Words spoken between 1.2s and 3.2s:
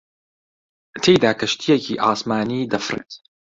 کەشتییەکی ئاسمانی دەفڕێت